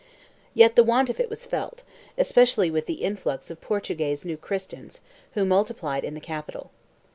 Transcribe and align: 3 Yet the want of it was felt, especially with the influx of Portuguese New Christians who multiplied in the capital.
3 0.53 0.59
Yet 0.61 0.75
the 0.75 0.83
want 0.83 1.11
of 1.11 1.19
it 1.19 1.29
was 1.29 1.45
felt, 1.45 1.83
especially 2.17 2.71
with 2.71 2.87
the 2.87 3.03
influx 3.03 3.51
of 3.51 3.61
Portuguese 3.61 4.25
New 4.25 4.35
Christians 4.35 5.01
who 5.33 5.45
multiplied 5.45 6.03
in 6.03 6.15
the 6.15 6.19
capital. 6.19 6.71